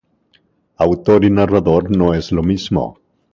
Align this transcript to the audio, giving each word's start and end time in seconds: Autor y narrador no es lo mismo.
Autor 0.77 1.25
y 1.25 1.29
narrador 1.29 1.95
no 1.95 2.15
es 2.15 2.31
lo 2.31 2.41
mismo. 2.41 2.97